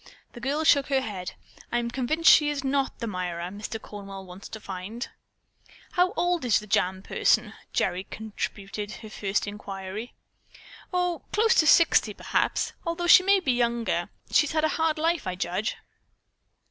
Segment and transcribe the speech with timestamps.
[0.33, 1.33] The girl shook her head.
[1.71, 3.79] "I'm convinced she is not the Myra Mr.
[3.79, 5.07] Cornwall wants to find."
[5.91, 10.15] "How old is the jam person?" Gerry contributed her first inquiry.
[10.91, 14.09] "Oh, close to sixty, perhaps, although she may be younger.
[14.31, 15.77] She's had a hard life, I judge."